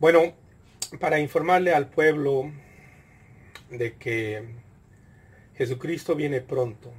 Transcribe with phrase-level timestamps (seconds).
[0.00, 0.32] Bueno,
[1.00, 2.52] para informarle al pueblo
[3.68, 4.44] de que
[5.56, 6.92] Jesucristo viene pronto.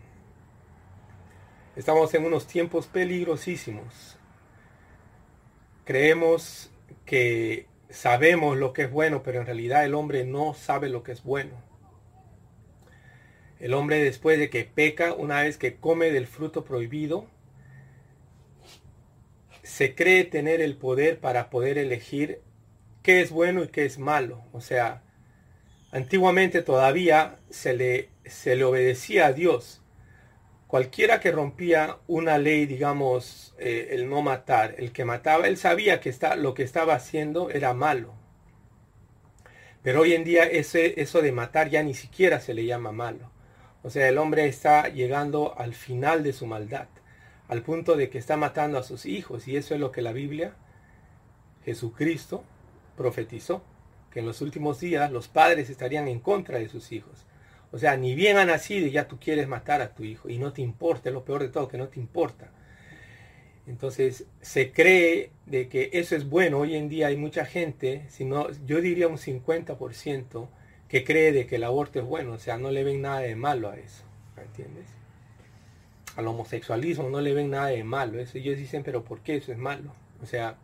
[1.77, 4.17] Estamos en unos tiempos peligrosísimos.
[5.85, 6.71] Creemos
[7.05, 11.13] que sabemos lo que es bueno, pero en realidad el hombre no sabe lo que
[11.13, 11.53] es bueno.
[13.61, 17.27] El hombre después de que peca, una vez que come del fruto prohibido,
[19.63, 22.41] se cree tener el poder para poder elegir
[23.09, 24.43] qué es bueno y qué es malo.
[24.51, 25.01] O sea,
[25.89, 29.81] antiguamente todavía se le, se le obedecía a Dios.
[30.67, 35.99] Cualquiera que rompía una ley, digamos, eh, el no matar, el que mataba, él sabía
[35.99, 38.13] que está, lo que estaba haciendo era malo.
[39.81, 43.31] Pero hoy en día ese, eso de matar ya ni siquiera se le llama malo.
[43.81, 46.89] O sea, el hombre está llegando al final de su maldad,
[47.47, 49.47] al punto de que está matando a sus hijos.
[49.47, 50.53] Y eso es lo que la Biblia,
[51.65, 52.43] Jesucristo,
[52.99, 53.63] profetizó,
[54.11, 57.25] que en los últimos días los padres estarían en contra de sus hijos.
[57.71, 60.37] O sea, ni bien ha nacido y ya tú quieres matar a tu hijo y
[60.37, 62.51] no te importa, es lo peor de todo, que no te importa.
[63.67, 66.59] Entonces se cree de que eso es bueno.
[66.59, 70.49] Hoy en día hay mucha gente, si no, yo diría un 50%,
[70.89, 72.33] que cree de que el aborto es bueno.
[72.33, 74.03] O sea, no le ven nada de malo a eso.
[74.35, 74.87] ¿Entiendes?
[76.17, 78.19] Al homosexualismo no le ven nada de malo.
[78.19, 79.93] Eso ellos dicen, pero ¿por qué eso es malo?
[80.21, 80.57] O sea,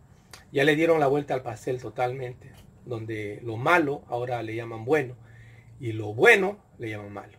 [0.51, 2.51] ya le dieron la vuelta al pastel totalmente,
[2.85, 5.15] donde lo malo ahora le llaman bueno
[5.79, 7.37] y lo bueno le llaman malo.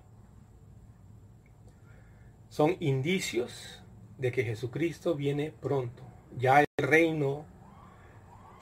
[2.48, 3.82] Son indicios
[4.18, 6.02] de que Jesucristo viene pronto.
[6.36, 7.44] Ya el reino,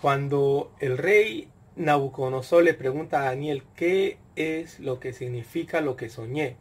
[0.01, 6.09] cuando el rey Nabucodonosor le pregunta a Daniel qué es lo que significa lo que
[6.09, 6.57] soñé,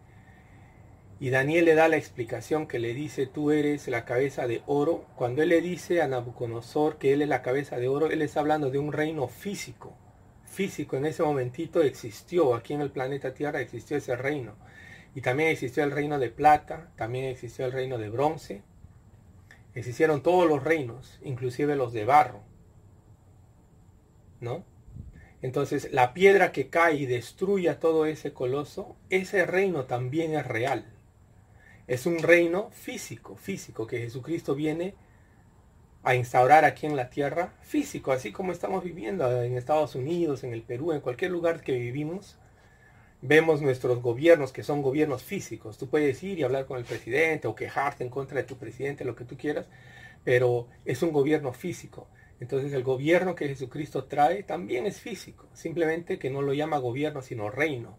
[1.24, 5.06] y Daniel le da la explicación que le dice, tú eres la cabeza de oro.
[5.16, 8.42] Cuando él le dice a Nabucodonosor que él es la cabeza de oro, él está
[8.42, 9.96] hablando de un reino físico.
[10.44, 14.58] Físico, en ese momentito existió, aquí en el planeta Tierra existió ese reino.
[15.16, 18.62] Y también existió el reino de plata, también existió el reino de bronce.
[19.76, 22.42] Existieron todos los reinos, inclusive los de barro.
[24.42, 24.66] ¿No?
[25.42, 30.46] Entonces, la piedra que cae y destruye a todo ese coloso, ese reino también es
[30.46, 30.90] real.
[31.88, 34.96] Es un reino físico, físico, que Jesucristo viene
[36.04, 40.54] a instaurar aquí en la tierra, físico, así como estamos viviendo en Estados Unidos, en
[40.54, 42.38] el Perú, en cualquier lugar que vivimos.
[43.22, 45.78] Vemos nuestros gobiernos que son gobiernos físicos.
[45.78, 49.06] Tú puedes ir y hablar con el presidente o quejarte en contra de tu presidente,
[49.06, 49.68] lo que tú quieras,
[50.24, 52.08] pero es un gobierno físico.
[52.40, 57.22] Entonces el gobierno que Jesucristo trae también es físico, simplemente que no lo llama gobierno
[57.22, 57.98] sino reino,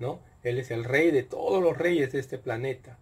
[0.00, 0.20] ¿no?
[0.42, 2.98] Él es el rey de todos los reyes de este planeta.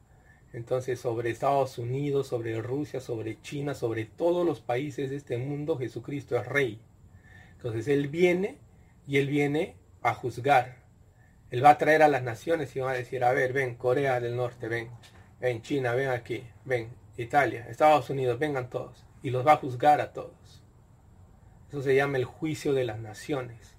[0.56, 5.76] Entonces, sobre Estados Unidos, sobre Rusia, sobre China, sobre todos los países de este mundo,
[5.76, 6.80] Jesucristo es rey.
[7.56, 8.56] Entonces, Él viene
[9.06, 10.76] y Él viene a juzgar.
[11.50, 14.18] Él va a traer a las naciones y va a decir, a ver, ven, Corea
[14.18, 14.88] del Norte, ven,
[15.40, 19.04] ven, China, ven aquí, ven, Italia, Estados Unidos, vengan todos.
[19.22, 20.62] Y los va a juzgar a todos.
[21.68, 23.74] Eso se llama el juicio de las naciones.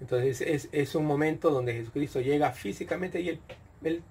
[0.00, 3.40] Entonces es, un momento donde Jesucristo llega físicamente y
[3.82, 4.02] él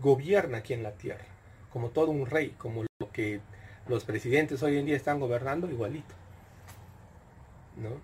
[0.00, 1.24] gobierna aquí en la tierra,
[1.72, 3.40] como todo un rey, como lo que
[3.88, 6.14] los presidentes hoy en día están gobernando igualito.
[7.76, 8.00] ¿No?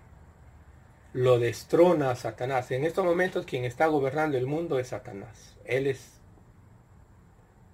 [1.13, 2.71] Lo destrona a Satanás.
[2.71, 5.55] En estos momentos quien está gobernando el mundo es Satanás.
[5.65, 6.19] Él es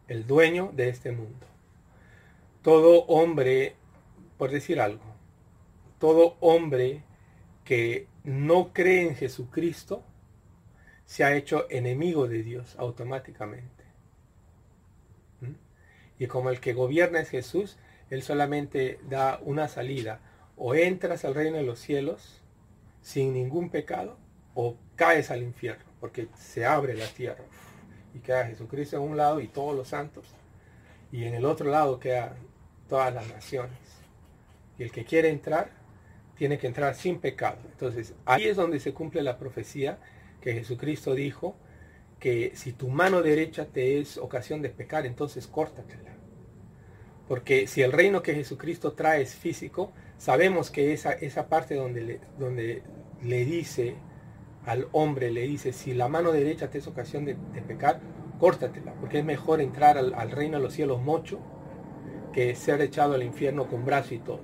[0.07, 1.47] el dueño de este mundo.
[2.61, 3.75] Todo hombre,
[4.37, 5.03] por decir algo,
[5.99, 7.03] todo hombre
[7.63, 10.03] que no cree en Jesucristo
[11.11, 13.83] se ha hecho enemigo de Dios automáticamente.
[15.41, 15.55] ¿Mm?
[16.19, 17.77] Y como el que gobierna es Jesús,
[18.09, 20.21] Él solamente da una salida.
[20.55, 22.41] O entras al reino de los cielos
[23.01, 24.17] sin ningún pecado,
[24.53, 27.43] o caes al infierno, porque se abre la tierra.
[28.13, 30.33] Y queda Jesucristo en un lado y todos los santos.
[31.11, 32.35] Y en el otro lado quedan
[32.87, 33.77] todas las naciones.
[34.79, 35.71] Y el que quiere entrar,
[36.37, 37.59] tiene que entrar sin pecado.
[37.69, 39.99] Entonces, ahí es donde se cumple la profecía
[40.41, 41.55] que Jesucristo dijo
[42.19, 46.11] que si tu mano derecha te es ocasión de pecar, entonces córtatela.
[47.27, 52.01] Porque si el reino que Jesucristo trae es físico, sabemos que esa, esa parte donde
[52.01, 52.83] le, donde
[53.23, 53.95] le dice
[54.65, 57.35] al hombre, le dice, si la mano derecha te es ocasión de,
[57.67, 57.99] pecar,
[58.39, 61.39] córtatela, porque es mejor entrar al, al, reino de los cielos mocho
[62.31, 64.41] que ser echado al infierno con brazo y todo.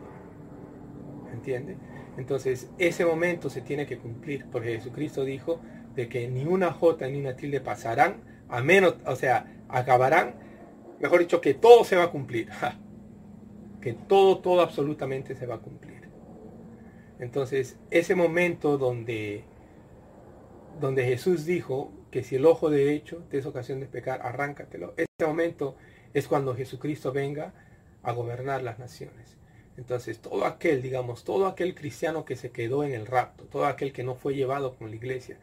[1.32, 1.78] ¿Entiende?
[2.18, 5.60] Entonces, ese momento se tiene que cumplir, porque Jesucristo dijo,
[5.98, 10.36] de que ni una J ni una tilde pasarán, a menos, o sea, acabarán,
[11.00, 12.50] mejor dicho, que todo se va a cumplir.
[13.82, 16.08] que todo, todo absolutamente se va a cumplir.
[17.20, 19.44] Entonces, ese momento donde,
[20.80, 24.94] donde Jesús dijo que si el ojo derecho te es ocasión de pecar, arráncatelo.
[24.98, 25.76] Ese momento
[26.14, 27.54] es cuando Jesucristo venga
[28.04, 29.36] a gobernar las naciones.
[29.78, 33.94] Entonces, todo aquel, digamos, todo aquel cristiano que se quedó en el rapto, todo aquel
[33.94, 35.40] que no fue llevado con la iglesia,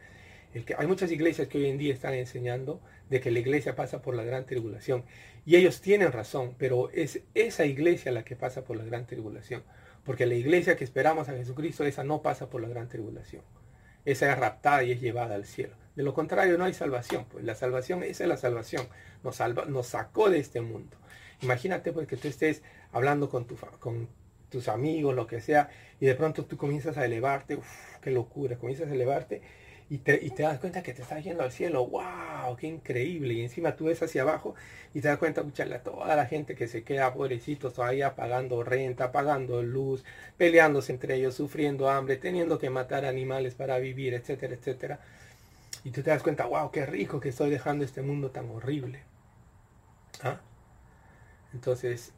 [0.78, 2.80] hay muchas iglesias que hoy en día están enseñando
[3.10, 5.04] de que la iglesia pasa por la gran tribulación.
[5.44, 9.62] Y ellos tienen razón, pero es esa iglesia la que pasa por la gran tribulación.
[10.04, 13.42] Porque la iglesia que esperamos a Jesucristo, esa no pasa por la gran tribulación.
[14.04, 15.74] Esa es raptada y es llevada al cielo.
[15.96, 17.26] De lo contrario, no hay salvación.
[17.30, 18.86] Pues la salvación, esa es la salvación.
[19.22, 20.96] Nos, salva, nos sacó de este mundo.
[21.42, 22.62] Imagínate pues que tú estés
[22.92, 24.08] hablando con, tu, con
[24.50, 25.68] tus amigos, lo que sea,
[26.00, 29.42] y de pronto tú comienzas a elevarte, uff, qué locura, comienzas a elevarte
[29.90, 33.76] y te, das cuenta que te estás yendo al cielo, wow, qué increíble, y encima
[33.76, 34.54] tú ves hacia abajo
[34.94, 39.12] y te das cuenta, muchacha, toda la gente que se queda pobrecitos todavía pagando renta,
[39.12, 40.04] pagando luz,
[40.36, 45.00] peleándose entre ellos, sufriendo hambre, teniendo que matar animales para vivir, etcétera, etcétera.
[45.84, 49.02] Y tú te das cuenta, wow, qué rico que estoy dejando este mundo tan horrible.
[50.22, 50.40] ¿Ah?
[51.52, 52.12] Entonces,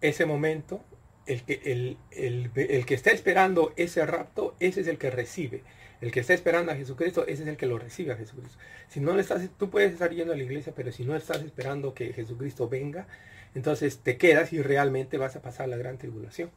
[0.00, 0.82] ese momento
[1.26, 5.62] el que, el, el, que está esperando ese rapto, ese es el que recibe.
[6.04, 8.58] El que está esperando a Jesucristo, ese es el que lo recibe a Jesucristo.
[8.88, 11.40] Si no le estás, tú puedes estar yendo a la iglesia, pero si no estás
[11.40, 13.06] esperando que Jesucristo venga,
[13.54, 16.50] entonces te quedas y realmente vas a pasar la gran tribulación.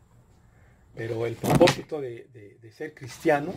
[0.97, 2.27] Pero el propósito de,
[2.61, 3.53] de ser cristiano,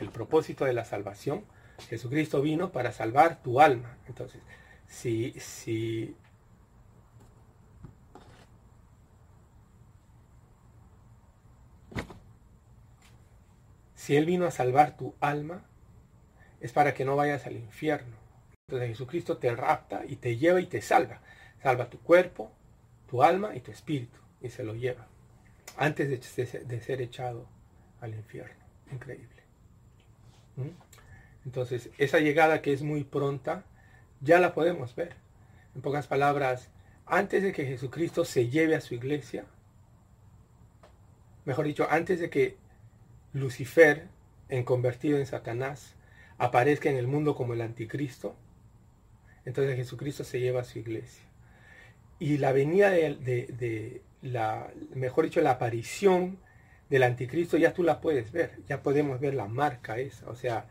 [0.00, 1.44] el propósito de la salvación,
[1.90, 3.98] Jesucristo vino para salvar tu alma.
[4.08, 4.40] Entonces,
[4.88, 6.16] si, si
[14.06, 15.64] Si Él vino a salvar tu alma,
[16.60, 18.14] es para que no vayas al infierno.
[18.68, 21.22] Entonces Jesucristo te rapta y te lleva y te salva.
[21.60, 22.52] Salva tu cuerpo,
[23.10, 24.16] tu alma y tu espíritu.
[24.40, 25.08] Y se lo lleva.
[25.76, 27.48] Antes de, ser echado
[28.00, 28.54] al infierno.
[28.92, 29.42] Increíble.
[30.54, 31.44] ¿Mm?
[31.44, 33.64] Entonces, esa llegada que es muy pronta,
[34.20, 35.16] ya la podemos ver.
[35.74, 36.70] En pocas palabras,
[37.06, 39.46] antes de que Jesucristo se lleve a su iglesia,
[41.44, 42.65] mejor dicho, antes de que
[43.36, 44.08] Lucifer,
[44.48, 45.94] en convertido en Satanás,
[46.38, 48.34] aparezca en el mundo como el anticristo,
[49.44, 51.22] entonces Jesucristo se lleva a su iglesia.
[52.18, 56.38] Y la venida de, la, mejor dicho, la aparición
[56.88, 60.66] del anticristo ya tú la puedes ver, ya podemos ver la marca esa, o sea,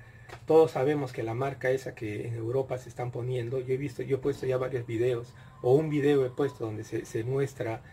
[0.47, 4.01] todos sabemos que la marca esa que en Europa se están poniendo, yo he visto,
[4.01, 7.83] yo he puesto ya varios videos, o un video he puesto donde se, muestra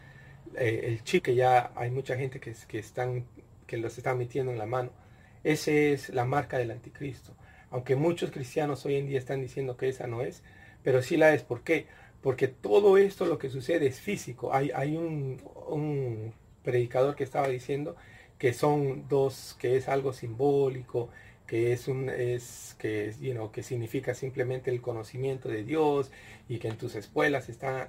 [0.57, 3.27] eh, el chip, que ya hay mucha gente que, que están
[3.73, 4.91] que los está metiendo en la mano.
[5.45, 7.35] Esa es la marca del anticristo.
[7.71, 10.43] Aunque muchos cristianos hoy en día están diciendo que esa no es,
[10.83, 11.43] pero sí la es.
[11.43, 11.87] ¿Por qué?
[12.21, 14.53] Porque todo esto lo que sucede es físico.
[14.53, 17.97] Hay, hay un, predicador que estaba diciendo
[18.37, 21.09] que son dos, que es algo simbólico,
[21.47, 23.15] que es un es que
[23.55, 26.13] que significa simplemente el conocimiento de Dios
[26.47, 27.89] y que en tus escuelas está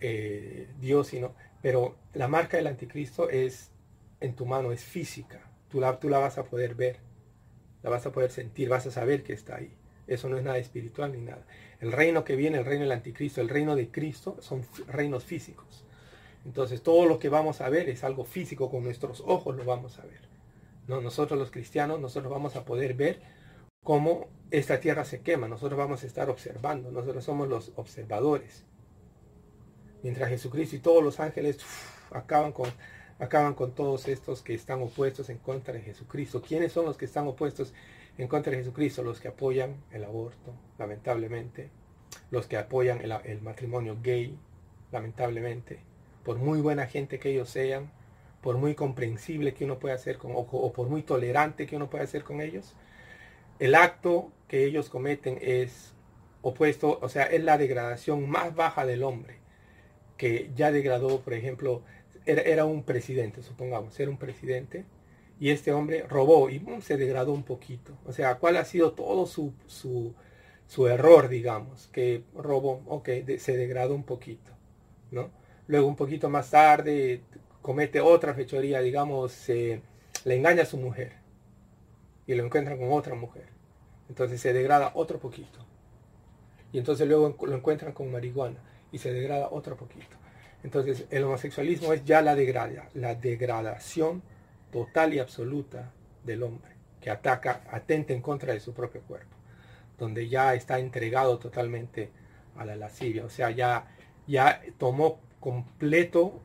[0.00, 3.70] eh, Dios sino pero la marca del anticristo es
[4.20, 5.40] en tu mano, es física.
[5.68, 6.98] Tú la, vas a poder ver,
[7.82, 9.72] la vas a poder sentir, vas a saber que está ahí.
[10.06, 11.46] Eso no es nada espiritual ni nada.
[11.80, 15.84] El reino que viene, el reino del anticristo, el reino de Cristo, son reinos físicos.
[16.44, 19.98] Entonces todo lo que vamos a ver es algo físico, con nuestros ojos lo vamos
[19.98, 20.20] a ver.
[20.88, 21.00] ¿no?
[21.00, 23.20] Nosotros los cristianos, nosotros vamos a poder ver
[23.84, 25.46] cómo esta tierra se quema.
[25.46, 26.90] Nosotros vamos a estar observando.
[26.90, 28.64] Nosotros somos los observadores.
[30.02, 31.58] Mientras Jesucristo y todos los ángeles
[32.10, 32.68] acaban con
[33.20, 36.42] acaban con todos estos que están opuestos en contra de Jesucristo.
[36.42, 37.74] ¿Quiénes son los que están opuestos
[38.16, 39.02] en contra de Jesucristo?
[39.02, 41.70] Los que apoyan el aborto, lamentablemente.
[42.30, 44.38] Los que apoyan el, matrimonio gay,
[44.90, 45.80] lamentablemente.
[46.24, 47.92] Por muy buena gente que ellos sean,
[48.40, 52.04] por muy comprensible que uno pueda hacer con, o, por muy tolerante que uno pueda
[52.04, 52.74] hacer con ellos,
[53.58, 55.92] el acto que ellos cometen es
[56.40, 59.36] opuesto, o sea, es la degradación más baja del hombre,
[60.16, 61.82] que ya degradó, por ejemplo,
[62.26, 64.84] era, un presidente, supongamos, era un presidente,
[65.38, 67.96] y este hombre robó y se degradó un poquito.
[68.04, 71.88] O sea, ¿cuál ha sido todo su, su, error, digamos?
[71.88, 73.08] Que robó, ok,
[73.38, 74.52] se degradó un poquito,
[75.10, 75.30] ¿no?
[75.66, 77.22] Luego un poquito más tarde
[77.62, 79.82] comete otra fechoría, digamos, le
[80.24, 81.12] engaña a su mujer
[82.26, 83.46] y lo encuentran con otra mujer.
[84.08, 85.58] Entonces se degrada otro poquito.
[86.72, 88.58] Y entonces luego lo encuentran con marihuana
[88.92, 90.16] y se degrada otro poquito.
[90.62, 92.36] Entonces, el homosexualismo es ya la,
[92.94, 94.22] la degradación
[94.70, 95.92] total y absoluta
[96.24, 99.36] del hombre, que ataca, atenta en contra de su propio cuerpo,
[99.98, 102.10] donde ya está entregado totalmente
[102.56, 103.88] a la lascivia, o sea, ya,
[104.26, 106.40] ya tomó completo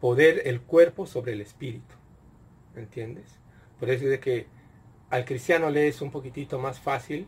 [0.00, 1.94] poder el cuerpo sobre el espíritu,
[2.74, 3.38] ¿entiendes?
[3.78, 4.46] Por eso es de que
[5.10, 7.26] al cristiano le es un poquitito más fácil,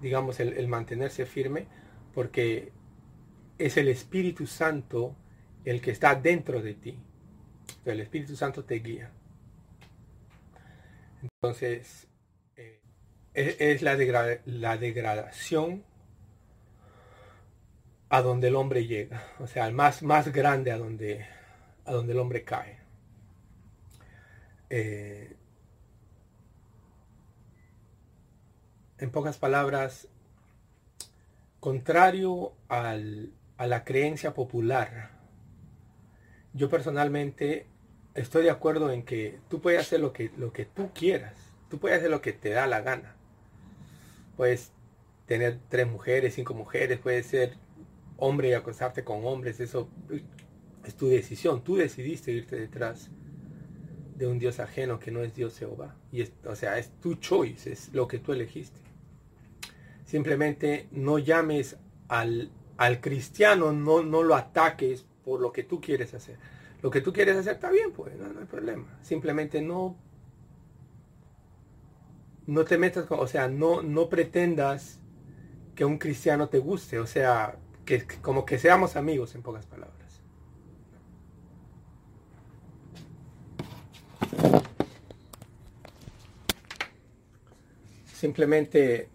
[0.00, 1.66] digamos, el, mantenerse firme,
[2.12, 2.72] porque
[3.58, 5.14] es el Espíritu Santo
[5.64, 6.98] el que está dentro de ti.
[7.84, 9.10] El Espíritu Santo te guía.
[11.22, 12.08] Entonces,
[12.56, 12.80] eh,
[13.34, 13.96] es, la,
[14.44, 15.84] la degradación
[18.08, 21.26] a donde el hombre llega, o sea, el más, más grande a donde,
[21.84, 22.80] a donde el hombre cae.
[24.68, 25.36] Eh,
[28.98, 30.08] en pocas palabras,
[31.60, 35.19] contrario al, a la creencia popular,
[36.52, 37.66] yo personalmente
[38.14, 41.34] estoy de acuerdo en que tú puedes hacer lo que, lo que tú quieras,
[41.68, 43.16] tú puedes hacer lo que te da la gana.
[44.36, 44.72] Puedes
[45.26, 47.56] tener tres mujeres, cinco mujeres, puedes ser
[48.16, 49.88] hombre y acostarte con hombres, eso
[50.84, 53.10] es tu decisión, tú decidiste irte detrás
[54.16, 55.96] de un Dios ajeno que no es Dios Jehová.
[56.12, 58.80] Y o sea, es tu choice, es lo que tú elegiste.
[60.04, 61.76] Simplemente no llames
[62.08, 66.36] al, al cristiano, no, no lo ataques por lo que tú quieres hacer.
[66.82, 68.98] Lo que tú quieres hacer está bien, pues, no, hay problema.
[69.00, 69.94] Simplemente no,
[72.48, 74.98] no te metas, o sea, no, no pretendas
[75.76, 80.20] que un cristiano te guste, o sea, que como que seamos amigos en pocas palabras.
[88.12, 89.08] Simplemente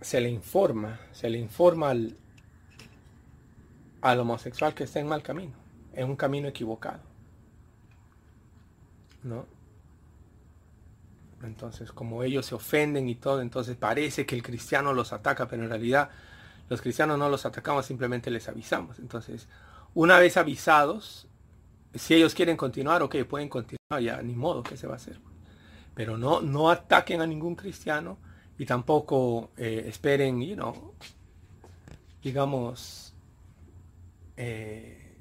[0.00, 2.16] se le informa, se le informa al,
[4.00, 5.54] al homosexual que está en mal camino,
[5.92, 7.00] en un camino equivocado.
[9.22, 9.46] ¿No?
[11.42, 15.62] Entonces, como ellos se ofenden y todo, entonces parece que el cristiano los ataca, pero
[15.62, 16.10] en realidad
[16.68, 18.98] los cristianos no los atacamos, simplemente les avisamos.
[18.98, 19.48] Entonces,
[19.94, 21.28] una vez avisados,
[21.94, 25.20] si ellos quieren continuar, ok, pueden continuar, ya ni modo, ¿qué se va a hacer?
[25.94, 28.18] Pero no, no ataquen a ningún cristiano
[28.58, 30.94] y tampoco eh, esperen, you know,
[32.22, 33.07] digamos,
[34.38, 35.16] eh,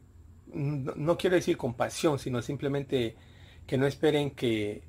[0.53, 3.15] no, quiero decir compasión, sino simplemente
[3.65, 4.83] que no esperen que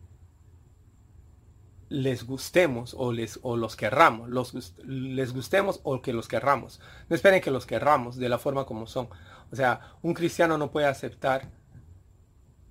[1.88, 6.78] les gustemos o, les, o los querramos, los, les gustemos o que los querramos.
[7.08, 9.08] No esperen que los querramos de la forma como son.
[9.50, 11.50] O sea, un cristiano no puede aceptar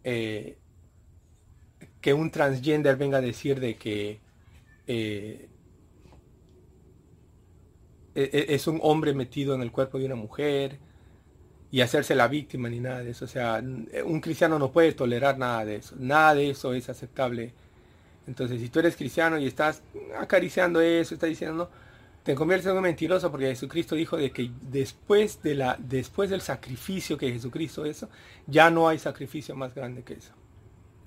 [0.04, 0.60] eh,
[2.02, 4.22] que un transgender venga a decir de que
[4.86, 5.50] eh,
[8.14, 10.80] e, e, es un hombre metido en el cuerpo de una mujer,
[11.72, 13.26] y hacerse la víctima ni nada de eso.
[13.26, 13.62] O sea,
[14.06, 15.96] un cristiano no puede tolerar nada de eso.
[16.00, 17.54] Nada de eso es aceptable.
[18.28, 19.82] Entonces, si tú eres cristiano y estás
[20.18, 21.70] acariciando eso, estás diciendo,
[22.24, 26.42] te conviertes en un mentiroso porque Jesucristo dijo de que después, de la, después del
[26.42, 28.10] sacrificio que Jesucristo hizo,
[28.48, 30.34] ya no hay sacrificio más grande que eso.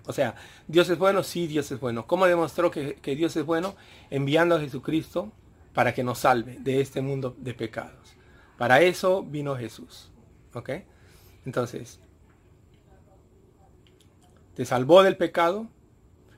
[0.07, 0.35] O sea,
[0.67, 2.07] Dios es bueno, sí, Dios es bueno.
[2.07, 3.77] ¿Cómo demostró que, que Dios es bueno?
[4.09, 5.31] Enviando a Jesucristo
[5.75, 8.17] para que nos salve de este mundo de pecados.
[8.57, 10.10] Para eso vino Jesús.
[10.55, 10.71] ¿Ok?
[11.45, 12.01] Entonces,
[14.55, 15.69] te salvó del pecado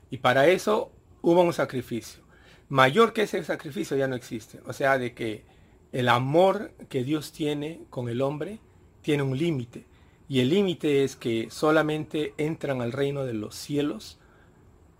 [0.09, 0.91] y para eso
[1.21, 2.23] hubo un sacrificio.
[2.69, 4.61] Mayor que ese sacrificio ya no existe.
[4.65, 5.43] O sea, de que
[5.91, 8.59] el amor que Dios tiene con el hombre
[9.01, 9.85] tiene un límite.
[10.27, 14.19] Y el límite es que solamente entran al reino de los cielos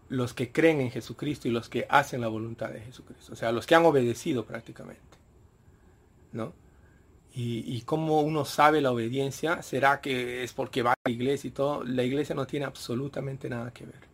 [0.09, 3.33] los que creen en Jesucristo y los que hacen la voluntad de Jesucristo.
[3.33, 5.17] O sea, los que han obedecido prácticamente.
[6.31, 6.53] ¿No?
[7.35, 11.51] Y, cómo uno sabe la obediencia, será que es porque va a la iglesia y
[11.51, 11.83] todo.
[11.83, 14.13] La iglesia no tiene absolutamente nada que ver.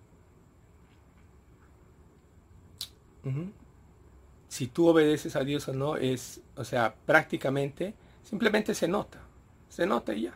[4.48, 9.20] Si tú obedeces a Dios o no, es, o sea, prácticamente, simplemente se nota.
[9.68, 10.34] Se nota y ya.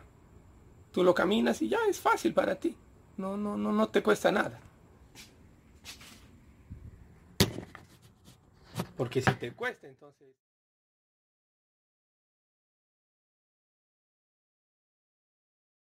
[0.92, 2.76] Tú lo caminas y ya es fácil para ti.
[3.16, 4.60] No, no, no, no te cuesta nada.
[8.96, 10.43] Porque si te cuesta, entonces...